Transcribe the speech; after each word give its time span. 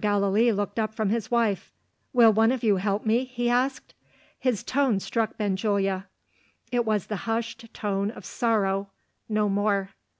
Gallilee 0.00 0.52
looked 0.52 0.78
up 0.78 0.94
from 0.94 1.08
his 1.10 1.32
wife. 1.32 1.72
"Will 2.12 2.32
one 2.32 2.52
of 2.52 2.62
you 2.62 2.76
help 2.76 3.04
me?" 3.04 3.24
he 3.24 3.50
asked. 3.50 3.92
His 4.38 4.62
tone 4.62 5.00
struck 5.00 5.36
Benjulia. 5.36 6.06
It 6.70 6.84
was 6.84 7.06
the 7.06 7.16
hushed 7.26 7.74
tone 7.74 8.12
of 8.12 8.24
sorrow 8.24 8.90
no 9.28 9.48
more. 9.48 9.90